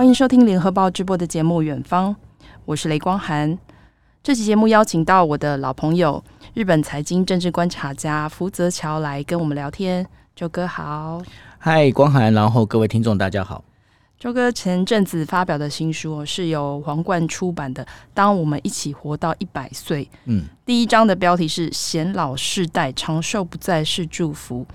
[0.00, 2.10] 欢迎收听联合报直播的节目《远方》，
[2.64, 3.58] 我是雷光涵。
[4.22, 6.24] 这期节目邀请到我的老朋友，
[6.54, 10.06] 日本财经政治观察家福泽桥来跟我们聊天。
[10.34, 11.20] 周哥好，
[11.58, 13.62] 嗨，光涵，然后各位听众大家好。
[14.18, 20.04] 周哥前阵子发表的新书是由皇冠出版的《当我们一起活到一百岁》。
[20.24, 24.66] 嗯，第一章的标题是“显老世代长寿不再是祝福”。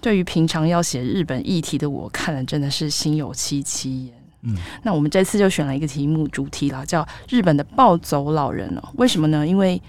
[0.00, 4.19] 对于平常要写日本议题的我，看了真的是心有戚戚焉。
[4.42, 8.88] 嗯，那我们这次就选了一个题目主题了，叫“日本的暴走老人”哦。
[8.96, 9.46] 为什么呢？
[9.46, 9.80] 因为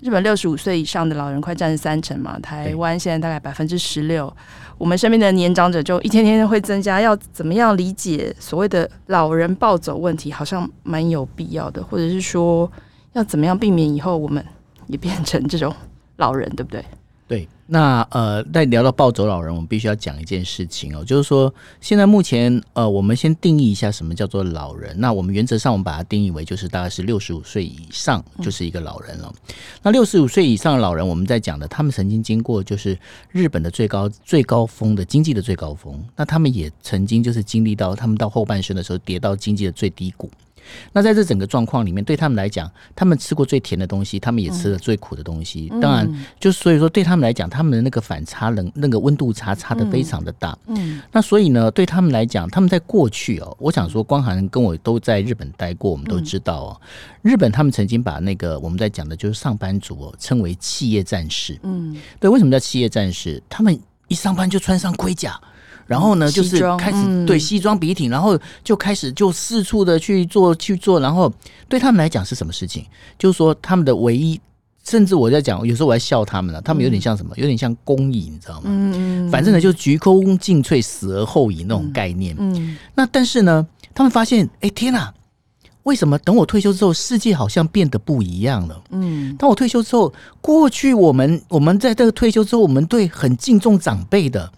[0.00, 4.32] 日本六十五岁以上的老人快占三成嘛，台湾现在大概百分之十六。
[4.76, 12.70] 我们身边的年长者就一天天会增加，要怎么样理解所谓的老人暴走问题，好像蛮有必要的，或者是说
[13.14, 14.44] 要怎么样避免以后我们
[14.86, 15.74] 也变成这种
[16.18, 16.84] 老人，对不对？
[17.28, 24.98] 对，那呃，在聊到暴走老人，我们必须要讲一件事情哦，就是说，现在目前呃，我们先定义一下什么叫做老人。
[24.98, 29.30] 那我们原则上，我们把它定义为就是大概是六十五岁以上就是一个老人了。
[29.48, 32.98] 嗯、那六十五岁以上的老人，我们在讲的，他们曾经经过就是
[33.30, 40.30] 日本的最高最高峰的经济的最高峰，那他们也曾经就是经历到他们到后半生的时候跌到经济的最低谷。
[40.92, 45.72] 那在这整个状况里面，对他们来讲，他们吃过最甜的东西，他们也吃了最苦的东西。
[45.80, 46.08] 当然，
[46.40, 50.56] 就所以说对他们来讲，他们的那个反差冷，那个温度差差的非常的大。
[50.66, 56.80] 嗯，那所以呢，对他们来讲，他们在过去哦，我想说，光涵跟我都在日本待过，我们都知道哦，
[57.22, 61.58] 日本他们曾经把那个我们在讲的就是上班族哦，称为企业战士。
[61.62, 63.42] 嗯，对，为什么叫企业战士？
[63.48, 65.40] 他们一上班就穿上盔甲。
[65.88, 71.32] 然后呢，就是开始对西装笔挺，然后就开始就四处的去做去做，然后
[71.66, 72.84] 对他们来讲是什么事情？
[73.18, 74.38] 就是说他们的唯一，
[74.84, 77.32] 甚至我在讲，有时候我在笑他们了，他们有点像什么？
[77.36, 78.64] 有点像公蚁，你知道吗？
[78.66, 82.36] 嗯，反正呢，就鞠躬尽瘁，死而后已那种概念。
[82.38, 85.12] 嗯，那但是呢，他们发现，哎，天哪！
[85.84, 88.82] 为什么等我退休之后，世界好像变得不一样了？
[88.90, 94.52] 嗯，当我退休之后，过去我们我们在这个退休之后，我们对很敬重长辈的，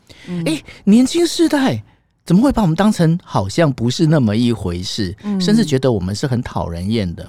[0.47, 1.83] 哎，年轻世代
[2.25, 5.17] 怎么会把我们当成好像不是那么一回事？
[5.41, 7.29] 甚至觉得我们是很讨人厌的。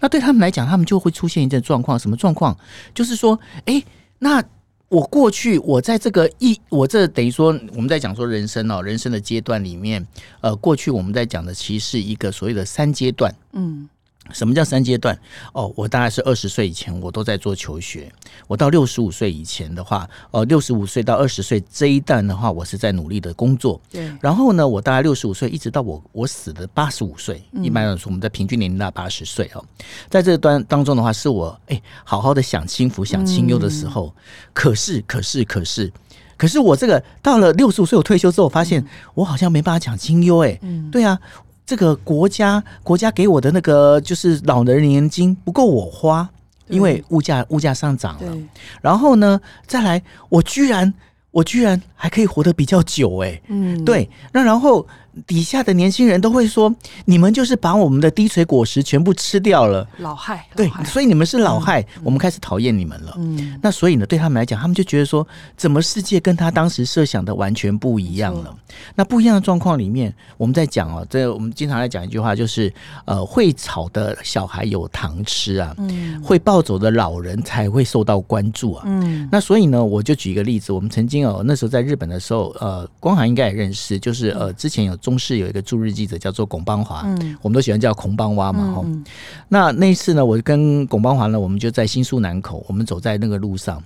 [0.00, 2.56] 那对他们来讲，他们就会出现一种状况，什么状况？
[2.94, 3.82] 就是说，哎，
[4.18, 4.42] 那。
[4.88, 10.06] 我过去，我在这个一，我这等于说，我们在讲说人生哦，人生的阶段里面，
[10.42, 13.88] 呃，过去我们在讲的其实是一个所谓的三阶段，嗯。
[14.30, 15.18] 什么叫三阶段？
[15.52, 18.10] 哦，我大概是二十岁以前，我都在做求学。
[18.46, 23.80] 我到六十五岁以前的话，哦，六十五岁到二十岁这一段的话，我是在努力的工作。
[23.90, 24.10] 对。
[24.20, 29.64] 然后呢，我大概六十五岁，一直到我我死的八十五岁，一般来说，我们在平均年龄到八十岁哦。
[30.08, 34.14] 在这段当中的话，是我哎好好的享清福、享清幽的时候。
[34.52, 35.92] 可是，可是，可是，
[36.36, 40.38] 可是我这个到了六十五岁，我退休之后，发现我好像没办法讲清幽。
[40.44, 41.18] 哎，嗯，对啊。
[41.64, 46.28] 这个国家国家给我的那个就是老人年金不够我花，
[46.68, 48.36] 因为物价物价上涨了。
[48.80, 50.92] 然后呢，再来，我居然
[51.30, 54.86] 我居然还可以活得比较久，哎，嗯，对，那然后。
[55.26, 56.74] 底下的年轻人都会说
[57.04, 63.14] ：“你们就是把我们的低垂果实全部吃掉了，老害。”对，所以你们是老害，我们开始讨厌你们了。
[63.18, 68.56] 嗯，那所以呢，对他们来讲，他们就觉得说，怎么世界跟他当时设想的完全不一样了？
[68.94, 72.72] 那不一样的状况里面，我们在讲哦，这我们经常来讲一句话，就是
[73.04, 78.84] 呃，会吵的小孩有糖吃啊，嗯，会暴走的老人才会受到关注啊。
[78.86, 84.96] 嗯，那所以呢，我就举一个例子，我们曾经哦，那时候在日本的时候，呃，光涵应该也认识，就是呃，之前有。
[85.02, 89.04] 中视有一个驻日记者叫做龚邦华，嗯，我们都喜欢叫孔邦蛙嘛，哈、嗯。
[89.48, 93.82] 那那一次呢，我跟龚邦华呢，我们就在新宿南口，我们走在那个路上，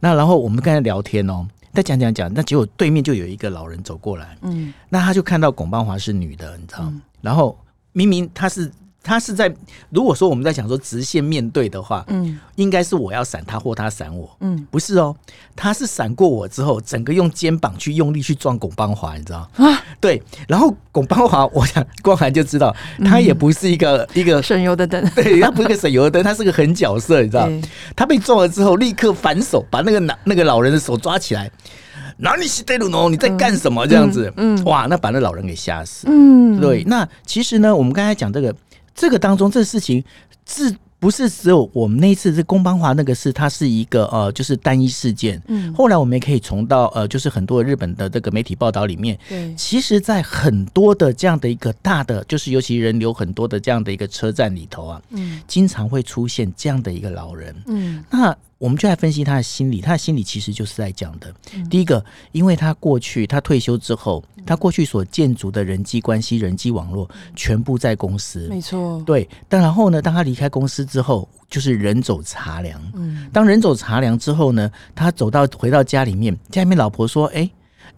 [0.00, 7.56] 那然后我们跟他聊天哦，他讲讲讲，那结果对面就有一个老人走过来，嗯，那他就看到龚邦华是女的，你知道，嗯、然后
[7.92, 8.70] 明明他是。
[9.06, 9.54] 他是在
[9.90, 15.14] 如果说我们在讲说直线面对的话，嗯，应该是我要闪他或他闪我，嗯，不是哦，
[15.54, 19.80] 他是闪过我之后，整个用肩膀去用力去撞龚邦华，你知道啊？
[20.00, 22.74] 对，然后龚邦华， 我想光涵就知道，
[23.04, 27.48] 他也不是一个、嗯、一个省油的灯， 对，他不是个省油的灯，他是个狠角色，你知道？
[27.94, 31.48] 他被撞了之后，立刻反手把那个男那个老人的手抓起来，
[32.16, 33.08] 哪里是德鲁诺？
[33.08, 33.86] 你在干什么？
[33.86, 36.82] 这样子，嗯，嗯哇，那把那老人给吓死，嗯，对。
[36.84, 38.52] 那其实呢，我们刚才讲这个。
[38.96, 40.02] 这个当中，这个事情
[40.48, 43.30] 是不是只有我们那一次是宫邦华那个事？
[43.30, 45.40] 它是一个呃，就是单一事件。
[45.46, 57.54] 嗯，后来我们也可以从到呃，就是很多日本的这个媒体报道里面，对，其实，在很多的这样的一个大的，就是尤其人流很多的这样的一个车站里头啊，嗯，经常会出现这样的一个老人。
[57.66, 61.32] 嗯，那我们就来分析他的心理，他的心理其实就是在讲的，
[61.68, 69.28] 第一个，因为他过去他退休之后，他过去所建筑的人际关系、人际网络全部在公司，没错，对。
[69.48, 72.80] 但然后呢，当他离开公司之后，就是人走茶凉。
[72.94, 77.50] 嗯，当人走茶凉之后呢，他走到回到家里面，家里面老婆说：“哎，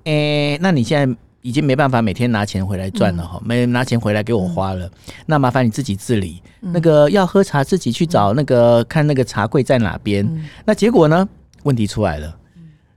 [0.05, 4.91] 哎，那你现在？”已经没办法每天拿钱回来赚了哈，没拿钱回来给我花了，
[5.27, 6.43] 那麻烦你自己自理。
[6.61, 10.29] 那个要喝茶，自己去找那个看那个茶柜在哪边。
[10.65, 11.29] 那结果呢？
[11.65, 12.37] 问题出来了，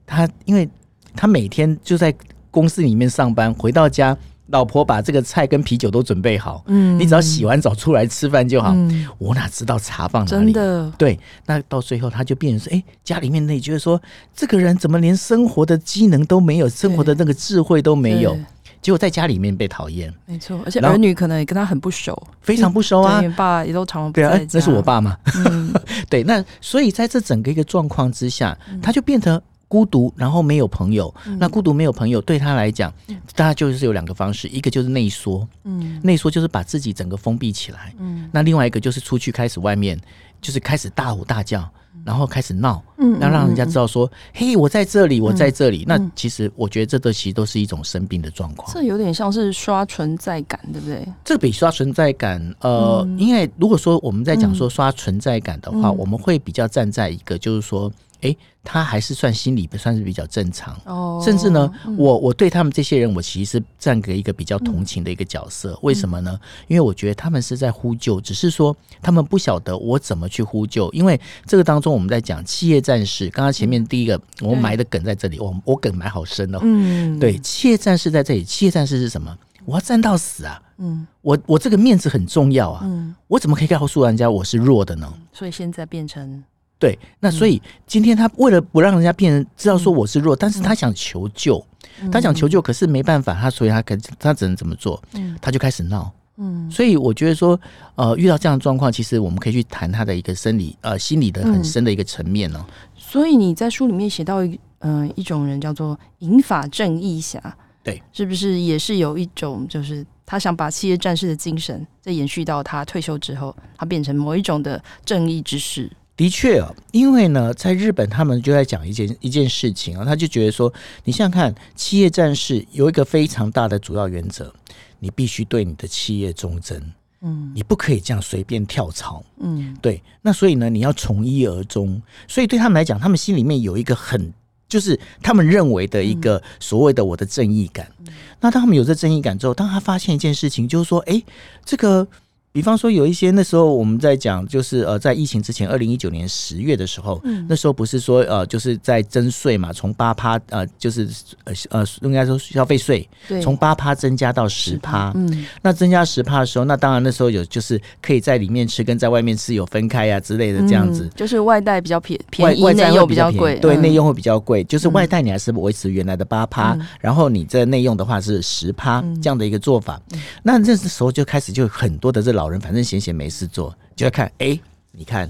[0.06, 0.70] 他因为
[1.16, 2.14] 他每天就在
[2.50, 4.18] 公司里面上班，回到家。
[4.52, 8.74] 老婆把这个菜跟啤酒都准备好，嗯，你只要洗完澡出来吃饭就好。
[8.76, 10.52] 嗯、我哪知道茶放哪里？
[10.52, 14.02] 真的，对，那到最后他就变成说，哎、欸，家里面那觉得说，
[14.36, 18.38] 这个人怎么连生活的机能都没有，生活的那个智慧都没有，
[18.82, 20.14] 结果在家里面被讨厌。
[20.26, 23.22] 没错，而且儿女可能也跟他很不熟，非常不熟啊。
[23.38, 24.38] 爸也都常常不在家。
[24.38, 25.18] 对啊，那是我爸嘛。
[25.46, 25.74] 嗯、
[26.10, 29.42] 对，那所以在这整个一个状况之下，他就变成。
[29.72, 31.14] 孤独，然后没有朋友。
[31.26, 32.94] 嗯、那孤独没有朋友，对他来讲，
[33.38, 39.98] 大家就是有两个方式，一个就是内缩，嗯，内缩就是把自己整个封闭起来，嗯，那另外一个就是出去开始外面，
[40.42, 41.66] 就是开始大吼大叫，
[42.04, 45.84] 然后开始闹，嗯，那让人家知道说，嗯、嘿，我在这里，我在这里。
[45.84, 48.70] 嗯、那其实我觉得这都其实都是一种生病的状况。
[48.74, 51.08] 这有点像是刷存在感，对不对？
[51.24, 57.90] 这比刷存在感，呃，嗯、因为如果说我们在讲说刷存在感的话，嗯、我们会比较站在一个就是说。
[58.22, 65.74] 哎，他还是算心理算是比较正常哦，甚至呢，嗯、我我对他们这些人，我其实是站给一个比较同情的一个角色。
[65.74, 66.40] 嗯、为什么呢？
[66.68, 70.90] 因为我觉得他们是在呼救，只是说他们不晓得我怎么去呼救。
[70.92, 76.60] 因为这个当中我们在讲企业战士，刚刚前面第一个我埋的梗在这里，我我梗埋好深哦。
[76.62, 79.36] 嗯， 对，企业战士在这里，企业战士是什么？
[79.66, 80.62] 我要战到死啊！
[80.78, 82.82] 嗯，我我这个面子很重要啊。
[82.84, 85.12] 嗯，我怎么可以告诉人家我是弱的呢？
[85.32, 86.44] 所以现在变成。
[86.82, 91.64] 对，那所以今天他为了不让人家变成知道说我是弱，但是他想求救，
[92.12, 95.00] 他想求救，可是没办法，他所以他可他只能怎么做？
[95.40, 96.12] 他就开始闹。
[96.38, 97.60] 嗯，所以我觉得说，
[97.94, 102.66] 呃，遇到这样的状况，其实我们可以去谈他的一个生理呃心理的很深的一个层面哦。
[102.96, 115.92] 所以你在书里面写到一嗯、呃、一种人叫做银发正义侠，对，是不是也是有一种就是他想把企业战士的精神再延续到他退休之后，他变成某一种的正义之士。
[116.22, 120.72] 的确啊，因为呢，在日本他们就在讲一件一件事情啊，他就觉得说，
[121.04, 124.54] 你想想看，企业战士有一个非常大的主要原则，
[125.00, 126.80] 你必须对你的企业忠贞，
[127.22, 134.32] 嗯，你不可以这样随便跳槽，嗯，对，那所以呢，你要从一而终，所以对他们来讲，他们心里面有一个很，
[134.70, 137.92] 就是他们认为的一个所谓的我的正义感。
[138.06, 141.20] 嗯，那当他们有这正义感之后，当他发现一件事情，就是说，哎，
[141.66, 142.08] 这个。
[142.54, 151.08] 比方说，有一些那时候我们在讲，就是呃，在疫情之前，二零一九年十月的时候，嗯、那时候不是说呃，就是在征税嘛，从八趴呃，就是
[151.46, 153.08] 呃呃，应该说消费税，
[153.42, 155.14] 从八趴增加到十趴。
[155.16, 161.06] 嗯，那增加十趴的时候，那当然那时候有就是可以在里面吃跟在外面吃有分开呀、啊、之类的这样子。
[161.06, 163.58] 嗯、就是外带比较便便宜，内用比较贵。
[163.60, 164.62] 对，内用会比较贵。
[164.66, 170.02] 就是外带你还是维持原来的八趴，嗯、然后你这内用的话是十趴这样的一个做法。
[170.12, 175.30] 嗯、那这时候就开始就很多的这老人反正闲闲没事做，就要看哎、欸，你看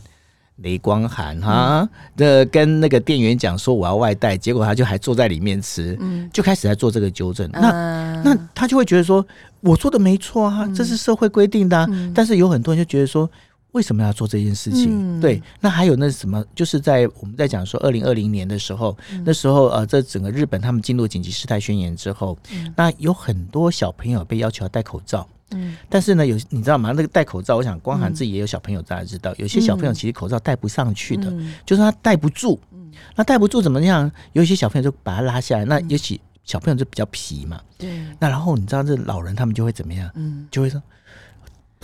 [0.58, 7.50] 雷光涵哈的跟那个店员讲说我要外带，结果他就还坐在里面吃，嗯，就开始在做这个纠正。
[7.52, 9.26] 那那他就会觉得说，
[9.62, 11.88] 我做的没错啊，这是社会规定的、啊。
[12.14, 13.28] 但是有很多人就觉得说，
[13.72, 15.20] 为什么要做这件事情？
[15.20, 22.38] 对，那还有那什么，就是在我们在讲说二零二零年的时候，那时候呃，这整个日本他们进入紧急事态宣言之后，
[22.76, 25.28] 那有很多小朋友被要求要戴口罩。
[25.52, 26.92] 嗯，但是呢，有你知道吗？
[26.96, 31.32] 那个戴口罩，我想光涵自己也有小朋友，大家知道，有些小朋友其实口罩戴不上去的，
[31.66, 32.60] 就是他戴不住。
[32.72, 34.10] 嗯，那戴不住怎么样？
[34.34, 35.66] 有一些小朋友就把它拉下来。
[35.66, 37.62] 那尤其小朋友就比较皮嘛。
[37.78, 38.02] 对。
[38.20, 40.10] 那然后你知道这老人他们就会怎么样？
[40.16, 40.82] 嗯，就会说，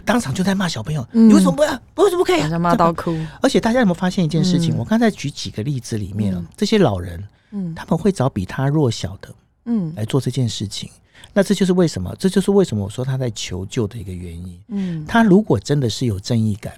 [0.05, 1.71] 当场就在骂小朋友，你为什么不要？
[1.95, 2.41] 为什么不可以？
[2.57, 3.17] 骂到哭。
[3.41, 4.75] 而且大家有没有发现一件事情？
[4.77, 7.21] 我刚才举几个例子里面，这些老人，
[7.51, 9.33] 嗯，他们会找比他弱小的，
[9.65, 10.89] 嗯，来做这件事情。
[11.33, 14.59] 那这就是为什么，这就是为什么我说他在求救的一个原因。
[14.69, 16.73] 嗯，他如果真的是有正义感，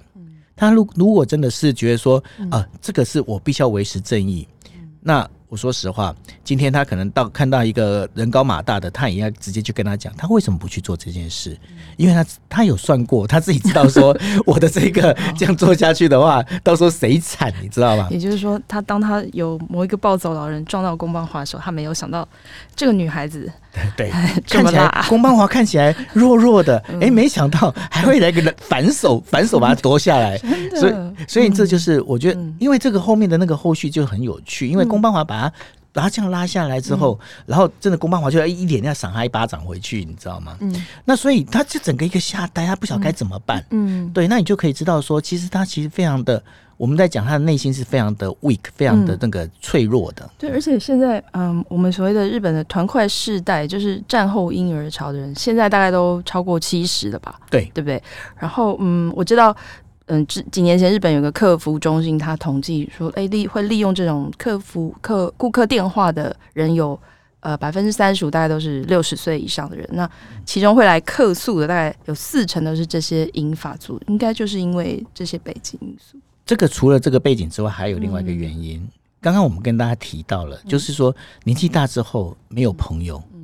[0.54, 4.46] 他如如果真的是觉得说，啊，这个是我必须要维持正义，
[5.00, 6.14] 那我说实话，
[6.44, 11.58] 今天他可能到看到一个人高马大的，他也要直接去跟他讲，他为什么不去做这件事？
[11.96, 14.16] 因为他他有算过，他自己知道说
[14.46, 18.06] 我的这个这样做下去的话，到时候谁惨，你知道吗？
[18.12, 22.26] 也就是说，他当他有某一个暴走老人撞到龚邦华的时候，他没有想到
[22.76, 23.50] 这个女孩子
[23.96, 24.10] 对，对
[24.46, 30.38] 看起来龚邦华看起来弱弱的，哎、欸，没想到还会来个反手反手把他夺下来，
[30.78, 30.94] 所以
[31.26, 35.39] 所以这就是我觉得，因为这个后面的那个后续就很有趣，因为龚邦华把。
[35.40, 35.52] 啊，
[35.92, 40.56] 把他这样拉下来之后，嗯、然后真的宫邦华就要一脸要赏他一巴掌回去，你知道吗？
[40.60, 43.64] 嗯，那所以他就整个一个吓呆，他不晓得该怎么办。
[43.70, 46.40] 嗯，对，那你就可以知道说，其实他其实非常的，
[46.76, 50.30] 我们在讲他的内心是非常的 weak，非常的那个脆弱的。
[50.38, 57.40] 对，而且现在，嗯，我们所谓的日本的团块世代，就是战后婴儿潮的人，现在大概都超过七十了吧？
[57.50, 58.00] 对，对不对？
[58.38, 59.56] 然后，嗯，我知道。
[60.12, 66.98] 嗯，几几年前日本有个客服中心，他统计说，哎，利会利用这种客服客顾客电话的人有
[67.38, 69.88] 呃百分之三十五，大概都是六十岁以上的人。
[69.92, 70.10] 那
[70.44, 76.18] 其中会来客诉的，大概有四成都是这些银发族，应该就是因为这些背景因素。
[76.44, 78.80] 这个除了这个背景之外，还有另外一个原因。
[78.80, 78.88] 嗯、
[79.20, 81.14] 刚刚我们跟大家提到了，就是说
[81.44, 83.22] 年纪大之后没有朋友。
[83.32, 83.39] 嗯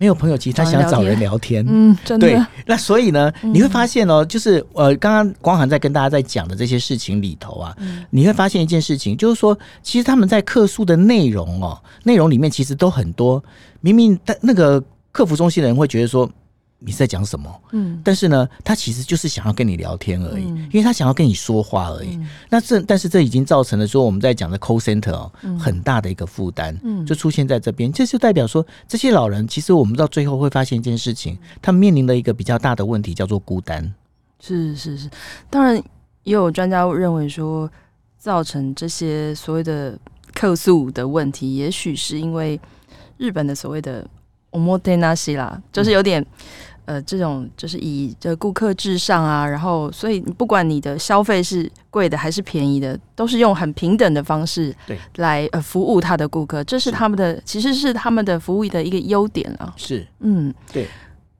[0.00, 1.62] 没有朋友，其实他想找人聊天。
[1.68, 2.26] 嗯，真的。
[2.26, 7.76] 对，那所以呢，你会发现哦，就是呃，刚刚光涵在跟大家在讲的这些事情里头啊，
[8.08, 13.44] 你会发现一件事情，就是说，其实他们在客诉的内容哦，内容里面其实都很多。
[13.82, 16.28] 明明在那个客服中心的人会觉得说。
[16.82, 17.62] 你在讲什么？
[17.72, 22.16] 嗯，但是呢，他其实就是想要跟你聊天而已，嗯、因为他想要跟你说话而已。
[22.16, 27.92] 嗯、那这，但是这已经造成了说我们在讲的 call center 哦，嗯、很大的一个负担，嗯，就出现在这边。
[27.92, 33.92] 这就代表说，这些老人其实我们到最后会发现一件事情，他们面临的一个比较大的问题叫做孤单。
[34.40, 35.10] 是是是，
[35.50, 35.76] 当然
[36.22, 37.70] 也有专家认为说，
[38.16, 39.98] 造成这些所谓的
[40.32, 42.58] 客诉的问题，也许是因为
[43.18, 44.08] 日本的所谓的
[44.52, 46.24] omotenashi 啦，就是有点。
[46.90, 59.72] 呃，这种就是以这顾客至上啊，然后所以不管你的消费是贵的还是便宜的，都是用很平等的方式对来呃服务他的顾客，这是他们的其实是他们的服务的一个优点啊。
[59.76, 60.88] 是，嗯，对。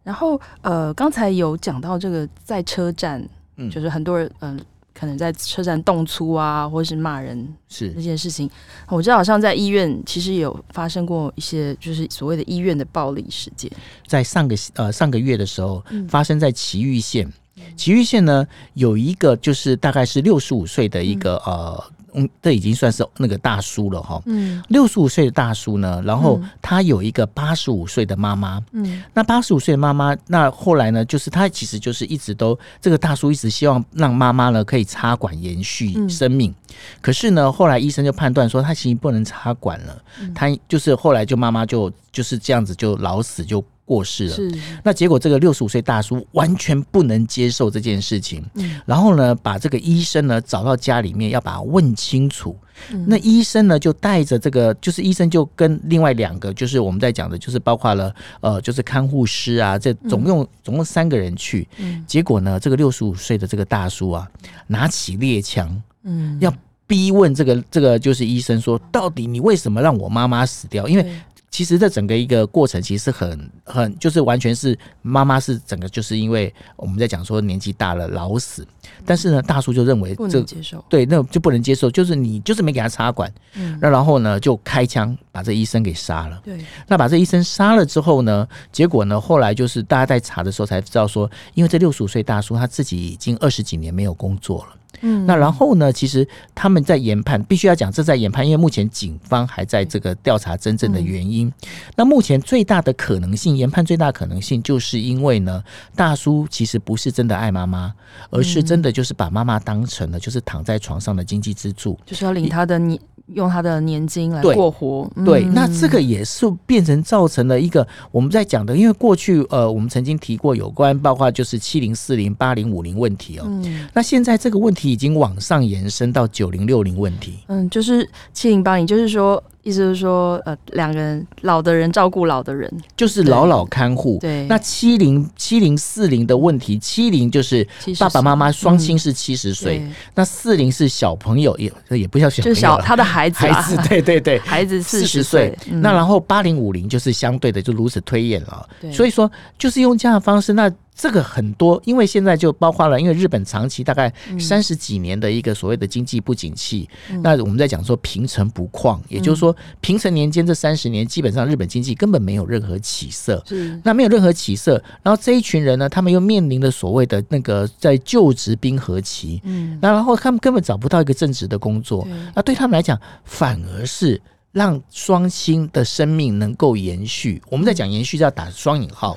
[0.04, 3.20] 然后呃，刚才有讲到这个在车站，
[3.56, 4.56] 嗯，就是很多人嗯。
[4.56, 8.50] 呃可能在车站动粗啊，或是骂人是这件事情。
[8.88, 13.70] 我知道好像在医院其实有发生过一些，就是所谓的医院的暴力事件。
[14.06, 17.30] 在上个呃上个月的时候，发生在埼玉县。
[17.76, 21.84] 埼玉县呢有一个就是大概是六十五岁的一个呃。
[22.14, 24.22] 嗯，这已经算是那个大叔了哈。
[24.26, 28.62] 嗯，六十五岁的大叔呢，然后他有一个八十五岁的妈妈。
[28.72, 36.50] 嗯，那八十五岁的妈妈，那后来呢，就是他其实就是一直都这个大叔一直希望让妈妈呢可以插管延续生命。
[36.50, 40.02] 嗯，可是呢，后来医生就判断说他其实不能插管了。
[40.34, 43.64] 他就是后来就妈妈就就是这样子就老死就。
[43.90, 44.48] 过世了，是。
[44.84, 52.56] 那结果这个六十五岁大叔完全不能接受这件事情，嗯，然后呢，把这个医生呢找到家里面要把他问清楚，
[52.92, 64.30] 嗯，那医生呢就带着这个，就是医生就跟另外两个，就是我们在讲的，就是包括了呃，就是看护师啊，这总共总共三个人去，嗯，结果呢，这个六十五岁的这个大叔啊，
[64.68, 66.54] 拿起猎枪，嗯，要
[66.86, 70.88] 逼问这个这个就是医生说，到底你为什么让我妈妈死掉？
[70.88, 71.12] 因为
[71.50, 78.64] 其实这整个一个过程，其实很很就是完全是妈妈是整个就是因为我们在讲说年纪大了老死，
[79.04, 94.76] 但是呢大叔就认为这不能接受，对，那就不能接受，就是你就是没给他插管，嗯，那然后呢就开枪把这医生给杀了，对，那把这医生杀了之后呢，结果呢后来就是大家在查的时候才知道说，因为这六十五岁大叔他自己已经二十几年没有工作了。
[95.00, 95.92] 嗯，那然后呢？
[95.92, 101.46] 其实他们在研判，必须要讲这在研判，因为目前警方还在这个调查真正的原因。
[101.46, 101.52] 嗯、
[101.96, 105.62] 那目前最大的可能性，研判最大可能性，就是因为呢，
[105.94, 107.94] 大叔其实不是真的爱妈妈，
[108.30, 113.00] 而是真的就是把妈妈当成了就是躺在床上的经济支柱，就是要领他的你。
[113.34, 129.42] 用他的年金来过活，对，那这个也是变成造成了一个我们在讲的，因为过去呃，我们曾经提过有关，包括就是七零四零八零五零问题哦，嗯、那现在这个问题已经往上延伸到九零六零问题，嗯，就是七零八零，就是说。
[129.62, 134.18] 意思是说，呃，两个人老的人照顾老的人，就是老老看护。
[134.20, 137.66] 对，那七零七零四零的问题，七零就是
[137.98, 139.82] 爸爸妈妈双亲是七十岁，
[140.14, 145.56] 那四零是小朋友，也也不叫小朋友，就是小他的孩子，孩子，对对对， 孩子四十岁。
[145.66, 148.68] 那然后八零五零就是相对的，就如此推演了。
[148.92, 150.72] 所以说，就是用这样的方式，那。
[151.00, 163.80] 这个很多，因为现在就包括了，因为日本长期大概三十几年的一个所谓的经济不景气，嗯、那我们在讲说平成不况，嗯、也就是说平成年间这三十年，基本上日本经济根本没有任何起色，是。
[163.82, 172.12] 那没有任何起色，然后这一群人呢，他们又面临了所谓的那个在就职冰河期，嗯，那然后他们根本找不到一个正职的工作，对。
[172.34, 174.20] 那对他们来讲，反而是
[174.52, 177.40] 让双亲的生命能够延续。
[177.48, 179.16] 我们在讲延续，就要打双引号。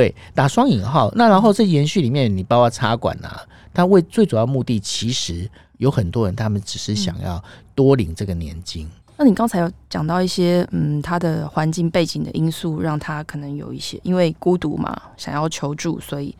[0.00, 1.12] 嗯对，打双引号。
[1.14, 3.42] 那然后这延续里面，你包括插管啊，
[3.74, 7.42] 他为最主要目的，其实有很多人，他们只是想要
[7.74, 8.86] 多领这个年金。
[8.86, 16.34] 嗯、那你刚才有讲到一些，嗯，他的环境背景的因素，让他可能有一些因为孤独嘛，想要求助，所以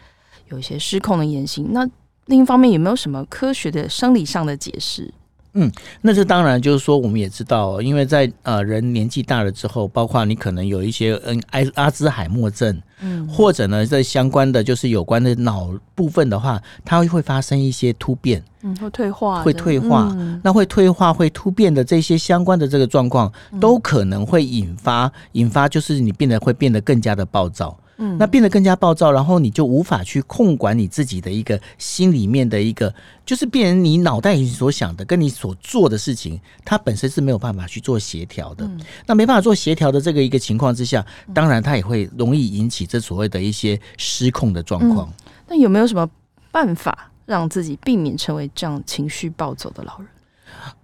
[0.49, 1.69] 有一些失控的言行。
[1.73, 1.87] 那
[2.27, 5.13] 另一方面，有没有什么科学的生理上的解释？
[5.55, 27.77] 嗯，那这当然就是说，我们也知道，因为在呃人年纪大了之后，包括你可能有一些嗯阿阿兹海默症，嗯，或者呢在相关的就是有关的脑部分的话，它会发生一些突变，嗯，会退化，会退化，嗯、那会退化会突变的这些相关的这个状况，都可能会引发引发就是你变得会变得更加的暴躁。
[28.03, 32.93] 嗯，那变得更加暴躁，然后你就无法去控管你自己的一个心里面的一个，
[33.27, 38.65] 就是变成你脑袋里所想的跟你所做的事情，它本身是没有办法去做协调的。
[38.65, 41.05] 嗯、那没办法做协调的这个一个情况之下，
[41.35, 45.07] 当然它也会容易引起这所谓的一些失控的状况。
[45.09, 45.15] 嗯、
[45.49, 46.09] 那有没有什么
[46.51, 50.09] 办法让自己避免成为这样情绪暴走的老人？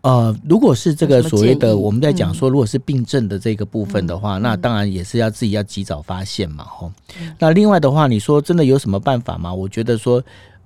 [0.03, 7.35] 呃，如果是这个所谓的我们在讲说，如果是病症的这个部分的话，嗯、那当然也是要自己要及早发现嘛，吼、嗯。
[7.39, 9.53] 那另外的话，你说真的有什么办法吗？
[9.53, 10.23] 我觉得说，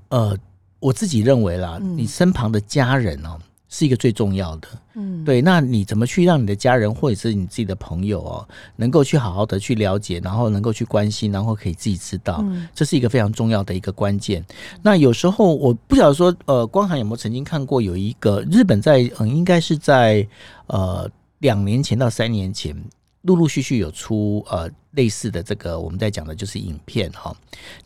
[0.08, 0.36] 呃，
[0.78, 3.38] 我自己认为啦，嗯、你身旁的家人哦。
[3.72, 5.40] 是一个最重要的，嗯，对。
[5.40, 14.44] 那你怎么去让你的家人或者是你自己的朋友哦，能够去好好的去了解，然后能够去关心，然后可以自己知道，嗯，这是一个非常重要的一个关键。
[14.82, 20.26] 那有时候我不晓得说，呃，光涵有没有曾经看过有一个日本在嗯，应该是在
[20.66, 21.08] 呃
[21.38, 22.76] 两年前到三年前，
[23.22, 27.32] 陆陆续续有出呃类似的这个我们在讲的就是影片哈。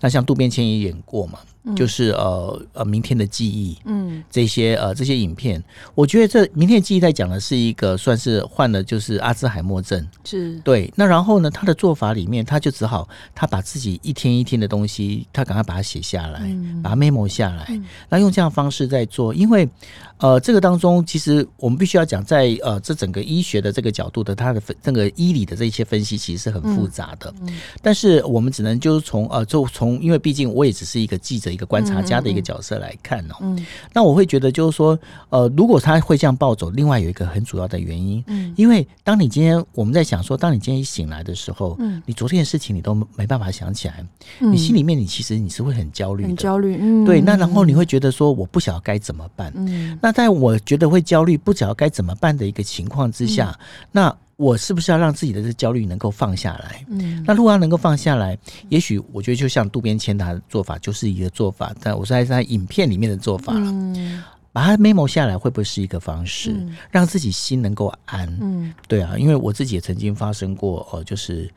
[0.01, 1.41] 那像渡边谦也演过嘛。
[1.75, 5.63] 就是呃呃，明天的记忆，嗯，这些呃这些影片，
[5.95, 10.93] 我觉得这明天的记忆在讲的是一个算是患了就是阿兹海默症，是对。
[10.95, 17.67] 那然后呢，他的做法里面，他就只好他把自己一天一天的东西，他赶快把它写下来，嗯、把它 memo 下来，
[18.11, 19.33] 那、嗯、用这样的方式在做。
[19.33, 19.67] 因为
[20.19, 27.33] 呃，这个当中其实我们必须要讲，在呃这整个医学的这个角度的，它的分这个医理的这些分析其实是很复杂的。
[27.81, 31.54] 但是我们只能就是从呃就从，因为毕竟我也只是一个记者。
[31.55, 34.99] 一个观察家的一个角色来看哦，嗯，那我会觉得就是说，
[35.31, 44.05] 呃，如果他会这样暴走，另外有一个很主要的原因，嗯，因为当你今天我们在想说，当你今天一醒来的时候，嗯，你昨天的事情你都没办法想起来，
[44.41, 53.57] 你心里面你其实你是会很焦虑的，很焦虑，嗯，对，那然后你会觉得说，我不晓得该怎么办，嗯，那在我觉得会焦虑，不晓得该怎么办的一个情况之下，
[53.93, 54.15] 那。
[54.37, 56.85] 我是不是要让自己的这焦虑能够放下来？
[56.89, 58.37] 嗯，那如果要能够放下来，
[58.69, 63.71] 也许我觉得就像渡边谦他的做法就是一个做法，但我是在在影片里面的做法了。
[63.71, 68.29] 嗯，把它 memo 下来会不会是一个方式，嗯、让自己心能够安？
[68.41, 71.51] 嗯，对啊，因为我自己也曾经发生过，哦，就是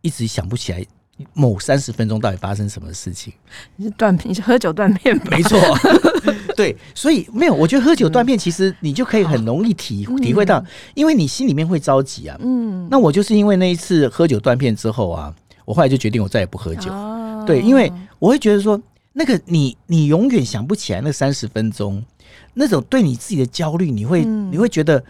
[0.00, 0.84] 一直想不起来。
[1.32, 3.32] 某三十分钟到底发生什么事情？
[3.76, 5.18] 你是断片，你是喝酒断片？
[5.30, 5.58] 没错，
[6.56, 7.54] 对，所以没有。
[7.54, 12.36] 我觉得喝酒断片，其实你就可以很容易体体会到，因为你心里面会着急啊。
[12.40, 16.90] 嗯，那我就是因为那一次喝酒断片之后啊，我后来就决定我再也不喝酒。
[17.46, 18.80] 对，因为我会觉得说，
[19.12, 22.04] 那个你你永远想不起来那三十分钟
[22.54, 25.02] 那种对你自己的焦虑，你会你会觉得。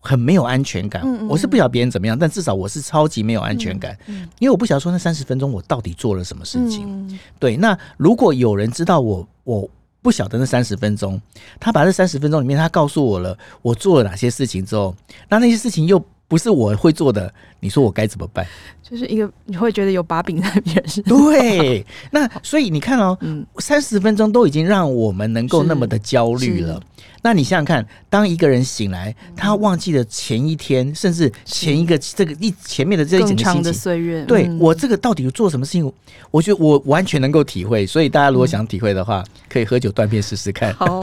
[0.00, 3.96] 很没有安全感，我是不晓得别人怎么样，但至少我是超级没有安全感，
[4.38, 7.18] 因为我不晓得说那三十分钟我到底做了什么事情。
[7.38, 9.68] 对，那如果有人知道我，我
[10.00, 11.20] 不晓得那三十分钟，
[11.58, 14.94] 他把这三十分钟里面他告诉我了我做了哪些事情之后，
[15.28, 16.02] 那那些事情又。
[16.30, 18.46] 不是我会做的，你说我该怎么办？
[18.82, 21.18] 就是一个你会觉得有把柄在别人身上。
[21.18, 26.78] 对，那所以你看哦，嗯，三十分钟都已经让我们能够那么的焦虑了。
[27.22, 35.92] 那你想想看，当一个人醒来，他忘记了前一天，甚至前一个这个一前面的这一整个星期岁月，对我这个到底做什么事情？
[36.30, 37.86] 我觉得我完全能够体会。
[37.86, 40.72] 所以大家如果想体会的话，可以喝酒断片试试看。
[40.74, 41.02] 好，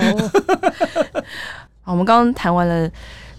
[1.85, 2.89] 我们刚刚谈完了。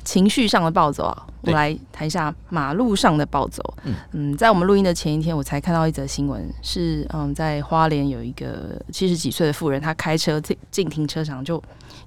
[0.06, 3.60] 情绪上的暴走啊，我来谈一下马路上的暴走。
[3.82, 11.60] 嗯嗯，在我们录音的前一天，我才看到一则新闻，是嗯，在花莲有一个七十几岁的妇人，她开车进进停车场，就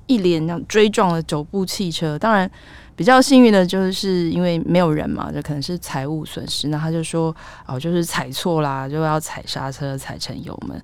[0.07, 2.17] 一连那样追撞了九部汽车。
[2.17, 2.49] 当然，
[2.95, 6.69] 比较幸运的就是因为没有人嘛，就可能是财务损失。
[6.69, 7.35] 那他就说
[7.67, 10.81] 哦，就是踩错啦，就要踩刹车，踩成油门。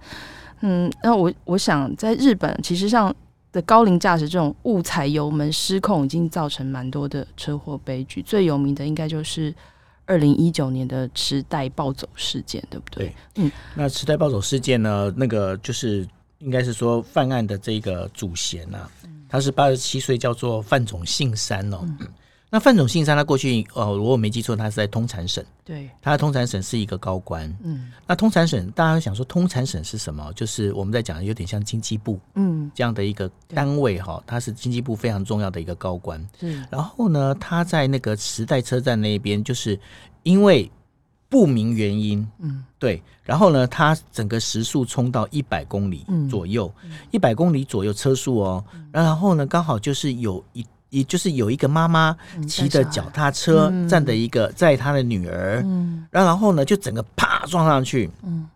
[0.60, 3.16] 嗯，那我我想在日本，其实像。
[3.56, 8.22] 的高龄驾驶这种误踩油门失控，已经造成蛮多的车祸悲剧。
[8.22, 9.56] 最有名的应该就是
[10.06, 13.06] 二零一九年的池袋暴走事件，对不对？
[13.06, 13.16] 对，
[13.46, 15.10] 嗯，那池袋暴走事件呢？
[15.16, 16.06] 那个就是
[16.40, 18.92] 应该是说犯案的这个主嫌啊，
[19.30, 21.80] 他是八十七岁，叫做范总信三哦。
[22.02, 22.08] 嗯
[22.56, 25.44] 那范总信山，他过去呃，如果我没记错，他是在通产省。
[25.66, 27.54] 对，他的通产省是一个高官。
[27.62, 30.32] 嗯，那通产省，大家想说通产省是什么？
[30.38, 36.26] 就是我们在讲的有点像经济部，嗯，这样的一个单位哈，他是经济部非常重要的一个高官。
[36.40, 39.78] 嗯，然后呢，他在那个时代车站那边，就是
[40.24, 40.72] 因为
[41.28, 46.74] 不明原因，嗯，对，然后呢，他整个时速冲到一百公里左右，
[47.12, 48.64] 一百公里左右车速哦，
[48.94, 50.66] 然后呢，刚好就是有一。
[50.90, 52.16] 也就是有一个妈妈
[52.48, 58.48] 骑着脚踏车站的一个载她的女儿，嗯，然后呢就整个啪撞上去，嗯，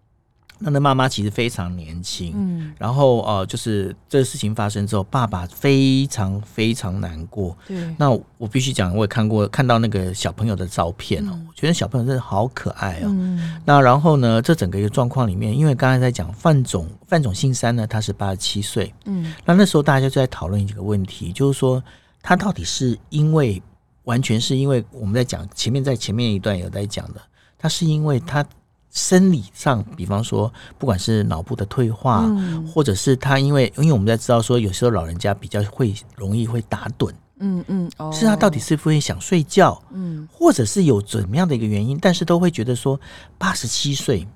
[0.59, 21.83] 那那妈妈其实非常年轻，嗯，然后呃就是这个事情发生之后，爸爸非常非常难过，对，那我必须讲，我也看过看到那个小朋友的照片哦，我觉得小朋友真的好可爱哦，那然后呢，这整个一个状况里面，因为刚才在讲范总范总姓三呢，他是八十七岁，嗯，那那时候大家就在讨论一个问题，就是说。
[22.21, 23.62] 他到底是因为
[24.03, 27.21] 完全是因为我们在讲前面，在前面一段有在讲的，
[27.58, 28.45] 他是因为他
[28.91, 42.99] 生理上，比方说不管是脑部的退化，嗯、或者是他因为因为我们在知道说有时候老人家比较会容易会打盹，嗯嗯，哦、是他到底是不是想睡觉，嗯，或者是有怎么样的一个原因，但是都会觉得说
[43.38, 44.27] 八十七岁，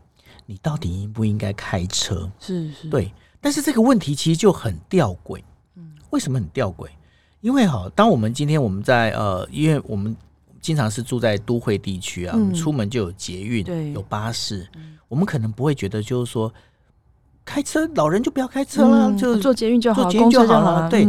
[0.45, 2.31] 你到底应不应该开车？
[2.39, 5.41] 是是，对，但是这个问题其实就很吊诡，
[5.75, 6.87] 嗯，为什么很吊诡？
[7.43, 10.15] 因为哈，当我们今天我们在呃，因为我们
[10.61, 14.65] 经常是住在都会地区啊，我们出门就有捷运，对，有巴士，
[15.09, 16.51] 我们可能不会觉得就是说
[17.43, 20.89] 开车老人就不要开车了，就坐捷运就好，坐捷运就好了。
[20.89, 21.05] 对，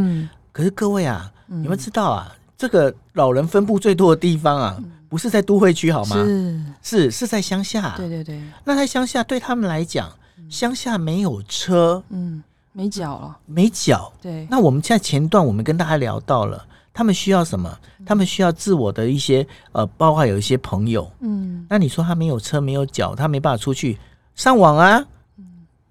[0.51, 6.17] 可是各位啊，你们知道啊，这个老人分布最多的地方啊，不是在都会区好吗？
[6.17, 7.95] 是是是在乡下。
[7.97, 8.43] 对对对。
[8.65, 10.11] 那在乡下对他们来讲，
[10.51, 12.43] 乡下没有车，嗯。
[12.77, 14.13] 没脚了，没脚。
[14.21, 17.79] 对，那我们在前段我们跟大家聊到了，他们需要什么？
[18.05, 21.09] 他们需要自我的一些呃，包括有一些朋友。
[21.21, 23.97] 嗯，那你说他没有车，没有脚，他没办法出去
[24.35, 25.03] 上网啊？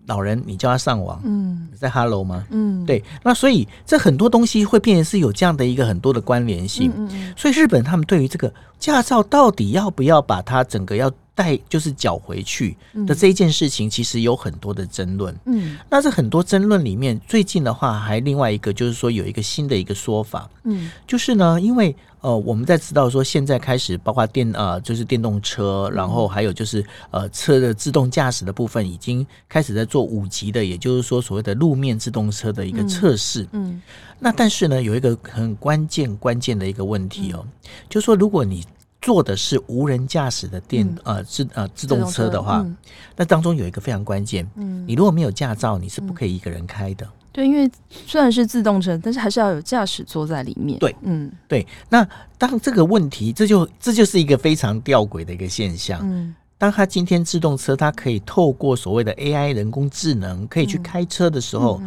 [0.04, 2.46] 嗯，老人，你叫他上网，嗯，在 Hello 吗？
[2.52, 3.04] 嗯，对。
[3.24, 6.92] 那所以这很多东西会变成是有这样的一个很多的关联性。
[6.96, 7.34] 嗯嗯。
[7.38, 11.12] 所以日本他们对于这个驾照到底要不要把它整个要。
[11.36, 15.36] 带就是缴回去的这一件事情，其实有很多的争论。
[15.46, 20.48] 嗯，那这很多争论里面，最近的话还另外一个就是说有一个新的一个说法。
[20.63, 33.45] 嗯，就是呢，因为呃我们在知道说现在开始包括电呃就是电动车，然后还有就是呃车的自动驾驶的部分已经开始在做五级的，也就是说所谓的路面自动车的一个测试。
[33.51, 33.81] 嗯，
[34.19, 37.45] 那但是呢有一个很关键关键的一个问题哦，
[37.89, 38.65] 就是说如果你
[39.01, 42.77] 坐的是无人驾驶的电、嗯、呃自呃自动车的话，嗯、
[43.17, 47.05] 那当中有一个非常关键，嗯，你如果没有驾照，你是不可以一个人开的。
[47.34, 50.80] 对，因为虽然是自动车，但是还是要有驾驶座在里面。
[50.80, 51.67] 对，嗯，对。
[51.89, 56.00] 那当这个问题，这就这就是一个非常吊诡的一个现象。
[56.04, 61.82] 嗯，当他今天自动车，它可以透过所谓的 AI 人工智能，可以去开车的时候，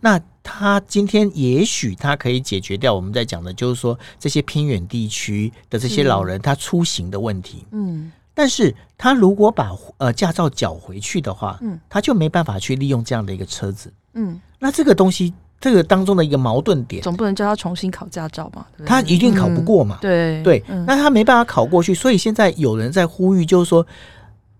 [0.00, 0.20] 那。
[0.42, 7.66] 他今天也许他可以解决掉我们在讲的，就是说这些偏远地区的这些老人他出行的问题。
[7.72, 13.92] 嗯，但是他如果把呃驾照缴回去的话，嗯，他就没办法去利用这样的一个车子。
[14.14, 18.66] 嗯，那这个东西这个当中的一个矛盾点，总不能叫他重新考驾照嘛？
[18.86, 19.98] 他一定考不过嘛？
[20.00, 23.86] 对对，那他没办法考过去，所以现在有人在呼吁，就是说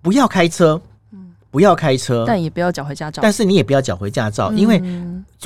[0.03, 0.81] 不要开车。
[1.53, 3.21] 不要开车，但也不要缴回驾照。
[3.21, 4.81] 但是你也不要缴回驾照，嗯、因为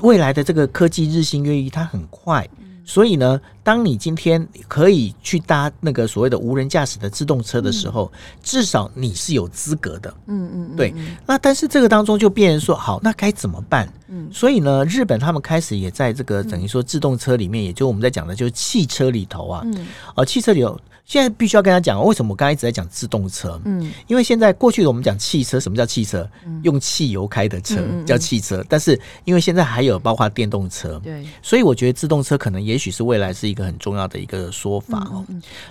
[0.02, 2.46] 未来的这个科技日新月异，它很快。
[2.58, 10.14] 嗯、所以呢，当你今天可以去搭那个所谓的无人驾驶的自动车的时候，嗯、至少你是有资格的。
[10.26, 10.94] 嗯嗯，对。
[11.26, 13.90] 那但是这个当中就变成说，好，那该怎么办？
[14.14, 20.78] 嗯，所以呢，日本他们开始也在这个等于说自动车里面，也就我们在讲的，就是汽车里头啊，嗯，呃，汽车里头。
[21.06, 23.60] 现在必须要跟他讲，为什么我刚才一直在讲自动车？
[23.66, 26.26] 嗯，因为现在过去我们讲汽车，什么叫汽车？
[26.46, 35.22] 嗯、用汽油开的车叫汽车，但是因为现在还有包括电动车，对，所以我觉得自动车可能也许是未来是一个很重要的一个说法哦。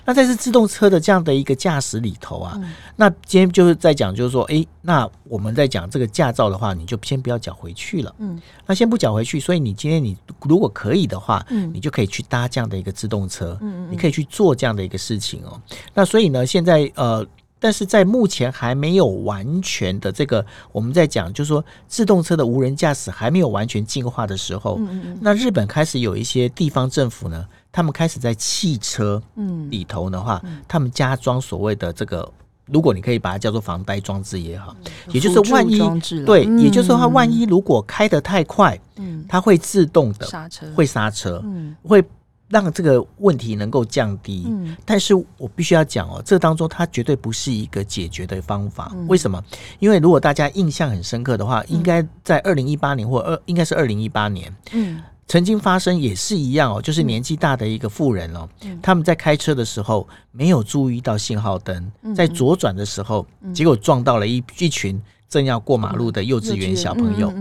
[0.05, 8.13] 那在这自动车的这样的一个驾驶里头啊，嗯、那今天就是在讲，就是说，哎，那我们在讲这个驾照的话，你就先不要讲回去了。
[8.19, 8.32] 嗯，
[8.65, 15.59] 那先不缴回去，所以你今天你如果可以的话，嗯，你就可以去搭这样的一个自动车，嗯嗯，你可以去做这样的一个事情哦。
[15.93, 17.25] 那所以呢，现在呃，
[17.59, 24.79] 但是在目前还没有完全的这个，我们在讲，就是说自动车的无人驾驶还没有完全进化的时候，
[25.21, 29.21] 那日本开始有一些地方政府呢，他们开始在汽车
[29.69, 32.29] 里头的话，他们加装所谓的这个，
[32.65, 34.75] 如果你可以把它叫做防呆装置也好，
[35.11, 35.79] 也就是万一
[36.25, 38.79] 对，也就是说它万一如果开得太快，
[39.27, 41.43] 它会自动的刹车，会刹车，
[41.83, 42.03] 会。
[42.49, 48.91] 让这个问题能够降低，嗯，但是我必须要讲哦，这当中它绝对不是一个解决的方法。
[48.93, 49.43] 嗯，为什么？
[49.79, 67.33] 因为如果大家印象很深刻的话，应该在二零一八年或二，应该是二零一八年，嗯，曾经发生也是一样哦，就是年纪大的一个妇人哦，嗯，他们在开车的时候没有注意到信号灯，在左转的时候，结果撞到了一一群正要过马路的幼稚园小朋友，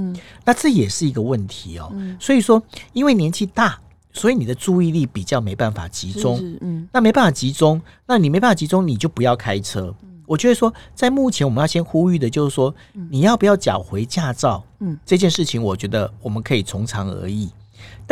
[0.45, 1.93] 那这也是一个问题哦。
[2.19, 3.79] 所以说，因为年纪大。
[4.15, 9.95] 所以你的注意力比较没办法集中，嗯，那没办法集中，那你没办法集中，你就不要开车。
[10.27, 12.75] 我觉得说，在目前我们要先呼吁的就是说，
[13.09, 17.51] 你要不要缴回驾照，嗯，这件事情，我觉得我们可以从长而议。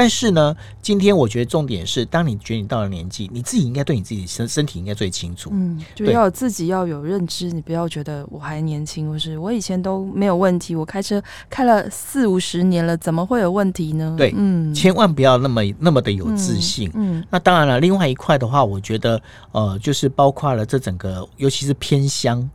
[0.00, 5.50] 但是呢，今天我觉得重点是，当你觉得你到了年纪，你自己应该对你自己身身体应该最清楚。
[5.52, 14.14] 嗯，就要自己要有认知，你不要觉得我还年轻，或是我以前都没有问题，我开车开了四五十年了，怎么会有问题呢？
[14.16, 16.88] 对，嗯，千万不要那么那么的有自信。
[16.94, 19.20] 嗯，嗯，那当然了，另外一块的话，我觉得
[19.52, 22.48] 呃，就是包括了这整个，尤其是偏乡，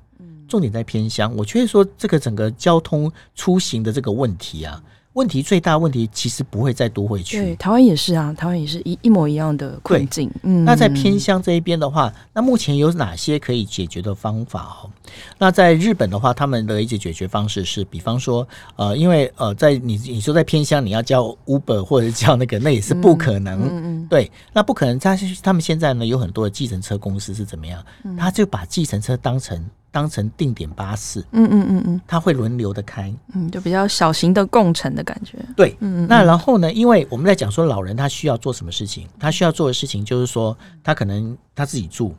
[0.48, 1.32] 重点在偏乡。
[1.38, 4.82] 我觉得说这个整个交通出行的这个问题啊。
[5.16, 7.38] 问题最大问题其实不会再多回去。
[7.38, 10.30] 对，台湾也是啊，台湾也是一一模一样的困境。
[10.44, 14.92] 嗯，那在偏乡这一边的话，那目前有哪些可以解决的方法哦？
[15.38, 23.62] 那在日本的话，他们的一些解决方式是，比方说，呃，因为呃，在你你说在偏乡，你要叫 Uber 或者叫那个，那也是不可能。
[23.62, 24.08] 嗯嗯。
[24.10, 25.00] 对，那不可能。
[25.00, 27.82] 他他们现在呢，有很多的计程车公司是怎么样？
[28.18, 29.66] 他就把计程车当成。
[29.96, 35.38] 当成定点巴士，嗯嗯嗯嗯，它会轮流的开，嗯，就比较小型的共乘的感觉。
[35.56, 36.08] 对，嗯嗯。
[36.10, 36.70] 那然后呢？
[36.74, 42.14] 因为我们在讲说老人他需要做什么事情，他需要做的事情就是说，他可能他自己住，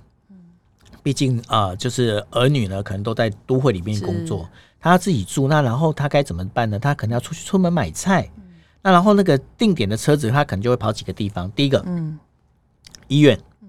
[1.03, 4.49] 毕竟啊、呃，就是儿女呢可能都在都会里面工作，
[4.81, 5.47] 他要自己住。
[5.47, 6.79] 那然后他该怎么办呢？
[6.79, 8.27] 他可能要出去出门买菜。
[8.81, 11.51] 那然后那个定点的车子，他可能就会跑几个地方。
[11.51, 12.19] 第一个，嗯，
[13.07, 13.69] 医院，嗯，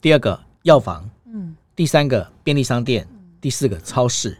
[0.00, 3.04] 第二个药房，嗯，第三个便利商店。
[3.40, 4.36] 第四个超市，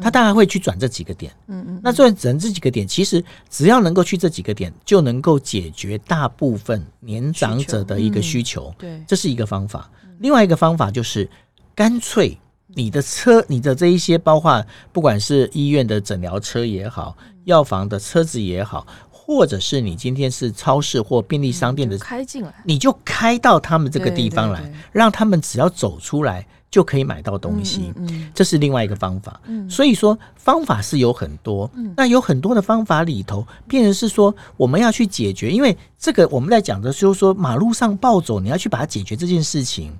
[0.00, 1.32] 他大概会去转这几个点。
[1.46, 8.74] 嗯嗯，那转转这几个点，其实只要能够去这几个点，就能够解决大部分年长者的一个需求。
[8.78, 9.90] 对，这是一个方法。
[10.18, 11.28] 另外一个方法就是，
[11.74, 26.46] 干脆你的车，你的这一些，包括不管是医院的诊疗车也好，药房的车子也好，或者是你今天是超市或便利商店的开进来，你就开到他们这个地方来，让他们只要走出来。
[26.74, 29.40] 就可以买到东西，嗯嗯，这是另外一个方法。
[29.44, 39.92] 嗯，所以说方法是有很多，嗯，那有很多的方法里头，变成是说我们要去解决，因为这个我们在讲的就是说马路上暴走，你要去把它解决这件事情，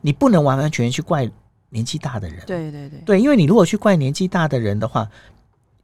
[0.00, 1.30] 你不能完完全全去怪
[1.68, 2.42] 年纪大的人。
[2.46, 5.06] 对对对，对，因为你如果去怪年纪大的人的话，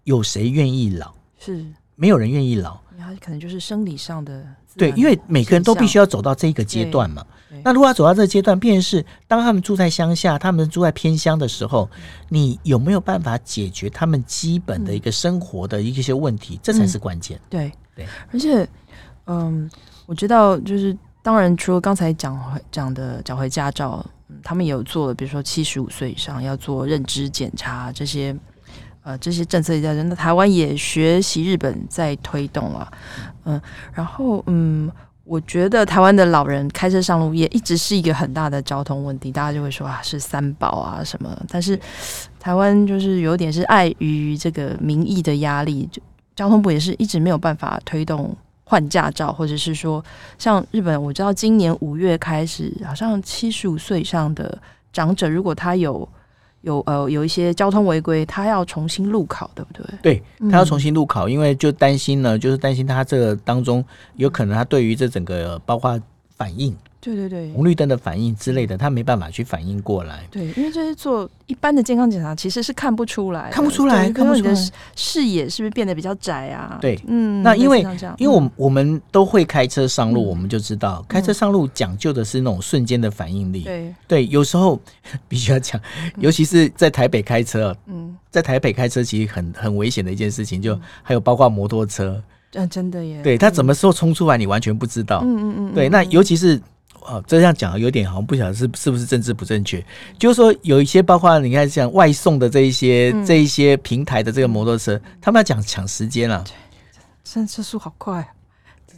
[0.04, 1.12] 有谁愿意老？
[1.38, 1.66] 是。
[1.96, 2.80] 没有人愿意老，
[3.12, 4.44] 他可能就是生理上的。
[4.76, 7.26] 对，因为每个人都必须要走到这个阶段嘛。
[7.64, 11.90] 那如果要走到这个阶段，便是当他们住在乡下，他们住在偏乡的时候，
[12.28, 16.58] 你有没有办法解决他们基本的一个生活的一些问题？
[16.62, 17.40] 这才是关键。
[17.50, 18.66] 对对，而且，
[19.26, 19.68] 嗯，
[20.06, 24.06] 我知道，就是当然，除了刚才讲讲的缴回驾照，
[24.44, 28.34] 他们也有做了，比如说七十五岁以上要做认知检查这些，
[29.02, 32.92] 呃，这些政策在那台湾也学习日本在推动啊，
[33.44, 33.60] 嗯，
[33.92, 34.90] 然后嗯。
[35.22, 41.78] 我觉得台湾的老人开车上路也一直是一个很大的交通问题，大家就会说啊，是三宝啊什么，但是
[42.40, 46.02] 台湾就是有点是碍于这个民意的压力，就
[46.34, 50.04] 交通部也是一直没有办法推动换驾照，或者是说
[50.36, 54.58] 像日本，我知道今年五月开始，好像七十五岁以上的
[54.92, 56.08] 长者，如果他有
[56.62, 59.84] 有呃有一些交通违规，他要重新路考，对不对？
[60.02, 63.84] 对，他要重新路考，嗯、因为就担心呢，就是担心他这个当中
[64.16, 66.00] 有可能他对于这整个包括
[66.36, 66.76] 反应。
[67.00, 70.22] 对对对，红绿灯的反应之类的，他没办法去反应过来。
[70.30, 74.54] 对，因为这些做一般的健康检查，其实是看不出来，看不出来，看不出来。
[74.94, 76.76] 视野是不是变得比较窄啊？
[76.78, 77.42] 对，嗯。
[77.42, 77.80] 那因为
[78.18, 83.62] 因为我们我们都会开车上路，我们就知道开车上路讲究的是那种瞬间的反应力。
[83.62, 84.78] 对对，有时候
[85.26, 85.80] 必须要讲，
[86.18, 93.22] 尤其是在台北开车，嗯，在台北开车其实很很危险的一件事情，就还有包括摩托车，嗯，真的耶。
[93.22, 95.22] 对，他什么时候冲出来，你完全不知道。
[95.24, 95.74] 嗯嗯嗯。
[95.74, 96.60] 对，那尤其是。
[97.00, 99.84] 哦，这样讲有点好像不晓得是是不是政治不正确。
[100.18, 106.44] 就是说有一些包括你看像外送的这一些、嗯、这一些平台的这个摩托车，他们要讲抢时间了，
[107.24, 108.26] 对，车速好快，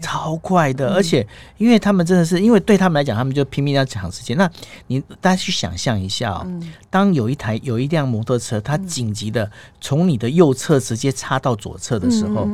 [0.00, 1.26] 超快的，而且
[1.58, 4.36] 因为他们真的是因为对他们来讲，他们就拼命要抢时间。
[4.36, 4.50] 那
[4.86, 6.46] 你大家去想象一下哦，
[6.90, 9.50] 当有一台有一辆摩托车，它紧急的
[9.80, 12.48] 从你的右侧直接插到左侧的时候。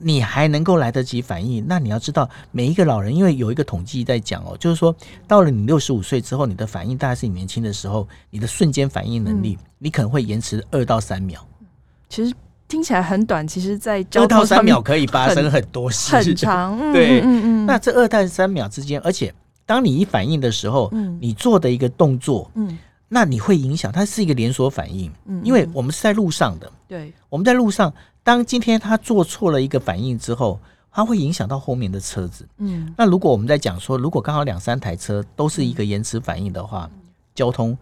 [0.00, 1.64] 你还能够来得及反应？
[1.66, 4.94] 那你要知道，每一个老人，因为有一个统计在讲哦，就是说，
[5.26, 11.44] 到了你六十五岁之后，你的反应大概是你年轻的时候，你的瞬间反应能力，你可能会延迟二到三秒。
[12.08, 12.32] 其实
[12.68, 16.78] 听起来很短，其实，在二到三秒可以发生很多事，很长。
[16.92, 17.22] 对，
[17.66, 19.34] 那这二到三秒之间，而且
[19.66, 22.78] 当你一反应的时候，你做的一个动作，嗯。
[23.10, 27.90] 那你会影响，它是一个连锁反应，嗯因为我们是在路上的，对，我们在路上。
[28.22, 32.46] 当今天他做错了一个反应之后，它会影响到后面的车子。
[32.58, 36.90] 嗯，那如果我们在讲说，如果刚好两三台车都是一个延迟反应的话，
[37.34, 37.74] 交通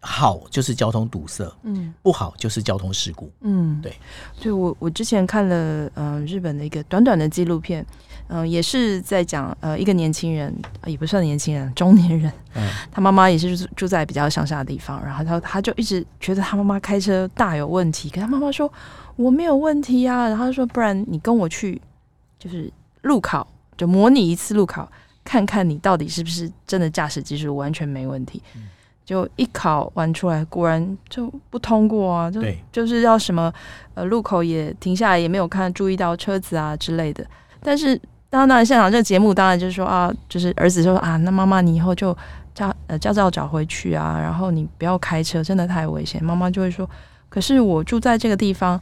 [0.00, 3.30] 好就是交通堵塞，嗯，不好就是交通事故。
[3.40, 3.92] 嗯，对。
[4.34, 7.84] 所以我我之前看了嗯、呃、日本的一个短短的纪录片，
[8.28, 10.54] 嗯、呃，也是在讲呃一个年轻人，
[10.86, 12.32] 也不算年轻人，中年人。
[12.54, 18.72] 嗯，他妈妈也是住在比较乡下的地方，然后他他就一直觉得他妈妈开车大有问题，可他妈妈说。
[19.18, 21.82] 我没有问题啊，然后他说，不然你跟我去，
[22.38, 23.44] 就是路考，
[23.76, 24.88] 就模拟一次路考，
[25.24, 28.40] 看看你到底是不是真的驾驶技术完全没问题。
[28.54, 28.68] 嗯、
[29.08, 33.50] 就一考完出来，果然就不通过啊，就就是要什么
[33.94, 37.24] 呃路口也停下来，也没有看注意到车子啊之类的。
[37.62, 42.14] 但是当然，当然现场这个节目当然就是说啊，就是儿子就说啊，那妈妈你以后就
[42.54, 46.22] 驾呃驾照找回去啊，然后你不要开车，真的太危险。
[46.22, 46.86] 妈妈就会说，
[47.30, 48.78] 可是我住在这个地方。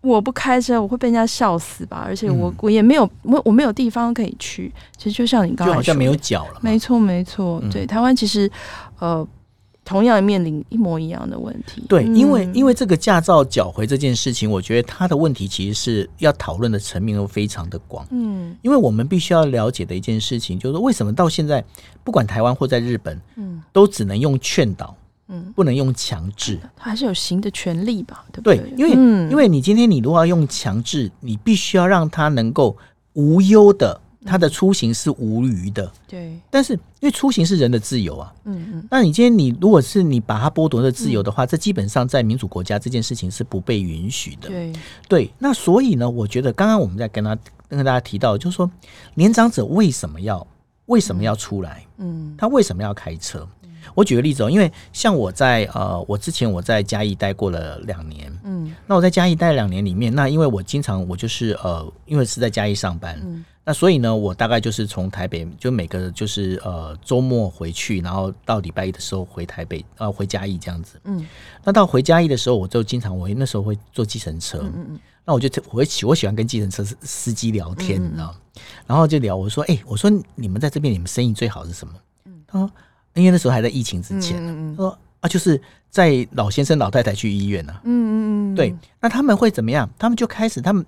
[0.00, 2.02] 我不开车，我会被人家笑死吧？
[2.04, 4.72] 而且我、嗯、我也没有我我没有地方可以去。
[4.96, 6.60] 其实就像你刚刚说，就好像没有脚了。
[6.60, 7.60] 没错，没错。
[7.62, 8.50] 嗯、对，台湾其实
[8.98, 9.26] 呃，
[9.84, 11.84] 同样面临一模一样的问题。
[11.88, 18.04] 对，因为因为这个驾照缴回这件事情，我觉得他的问题其实是要讨论的层面都非常的广。
[18.10, 21.64] 嗯，因为我们必须要了解的一件事情，就是为什么到现在，
[22.02, 24.96] 不管台湾或在日本，嗯，都只能用劝导。
[25.34, 28.22] 嗯，不能用强制，他还是有行的权利吧？
[28.30, 28.58] 对不对？
[28.58, 32.76] 对，因为、嗯、因为你今天你如果要用强制，你必须要让他能够
[33.14, 35.90] 无忧的，他的出行是无虞的。
[36.06, 44.48] 对、嗯，但是因为出行是人的自由啊，嗯嗯，那你今天你如果是你把他剥夺的自由的话，嗯、这基本上在民主国家这件事情是不被允许的。
[44.48, 44.72] 对
[45.08, 47.34] 对，那所以呢，我觉得刚刚我们在跟他
[47.68, 48.70] 跟大家提到，就是说
[49.14, 50.46] 年长者为什么要
[50.86, 51.86] 为什么要出来？
[51.96, 53.48] 嗯，他为什么要开车？
[53.94, 71.26] 我举个例子哦，因为像我在呃，我之前我在嘉义待过了两年，嗯，那我在嘉义待两年里面，那因为我经常我就是呃，因为是在嘉义上班，嗯，那所以呢，我大概就是从台北就每个就是呃周末回去，然后到礼拜一的时候回台北呃回嘉义这样子，嗯，
[71.64, 78.34] 那到回嘉义的时候，我就经常我那时候会坐计程车，嗯嗯，那我就我会喜我喜欢跟计程车司机聊天，你知道，
[78.86, 81.94] 然后就聊我说，哎，我说你们在这边你们生意最好是什么？
[82.26, 82.70] 嗯，他说。
[83.14, 89.88] 因为那时候还在疫情之前，嗯嗯、他说啊，就是在老先生老太太去医院呢、啊，嗯嗯对，那他们会怎么样？
[89.98, 90.84] 他们就开始，他们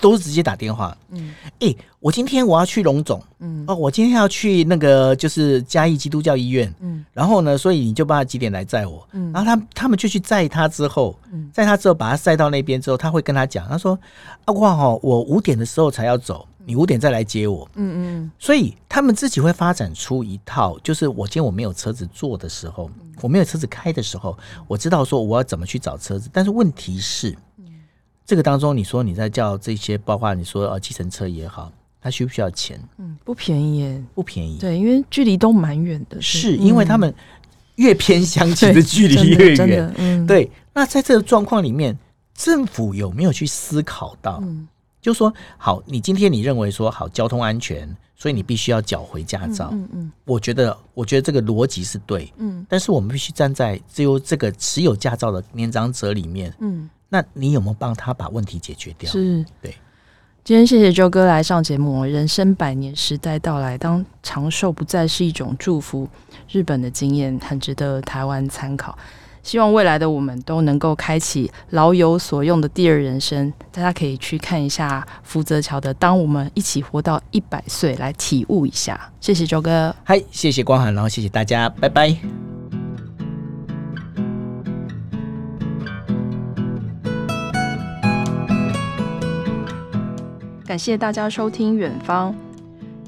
[0.00, 13.98] 都是直接打电话，嗯，哎、欸，我今天我要去龙总，嗯，哦，我今天要去那个就是嘉义基督教医院，嗯，然后呢，所以你就帮他几点来载我，嗯，然后他他们就去载他之后，嗯，载他之后把他载到那边之后，他会跟他讲，他说
[14.44, 16.46] 啊，哇哈，我五点的时候才要走。
[16.68, 22.90] 你五点再来接我，嗯嗯，所以他们自己会发展出一套，就是我今天我没有车子坐的时候，
[23.22, 26.28] 我没有车子开的时候，我知道说我要怎么去找车子。
[26.32, 27.36] 但是问题是，
[28.24, 32.80] 这个当中你说你在叫这些，包括你说呃计程车也好，他需不需要钱？
[32.98, 34.58] 嗯，不便宜耶，不便宜。
[34.58, 37.14] 对，因为距离都蛮远的，是因为他们
[37.76, 39.94] 越偏乡，其实距离越远。
[39.98, 40.50] 嗯，对。
[40.74, 41.96] 那在这个状况里面，
[42.34, 44.40] 政府有没有去思考到？
[44.42, 44.66] 嗯
[45.06, 49.68] 就说好，你今天你认为说好交通安全所以你必须要缴回驾照。
[49.70, 52.32] 嗯嗯，我觉得，我觉得这个逻辑是对。
[52.38, 56.52] 嗯，但是我们必须站在只有这个持有驾照的年长者里面。
[56.58, 59.08] 嗯，那你有没有帮他把问题解决掉？
[59.08, 59.72] 是，对。
[60.42, 62.04] 今天谢谢周哥来上节目。
[62.04, 66.08] 人生百年时代到来，当长寿不再是一种祝福，
[66.50, 68.98] 日本的经验很值得台湾参考。
[69.46, 73.52] 希望未来的我们都能够开启老有所用的第二人生。
[73.70, 79.00] 大家可以去看一下福泽桥的《当我们一起活到一百岁》，来体悟一下。
[79.20, 82.16] 谢谢周哥，嗨，谢谢光涵，然后谢谢大家，拜拜。
[90.66, 92.32] 感谢大家收听《远方》。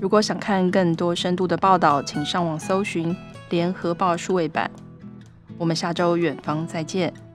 [0.01, 3.12] 如果想看更多深度的报道，请上网搜寻
[3.51, 4.71] 《联合报》数位版。
[5.59, 7.28] 我们下周远方再见。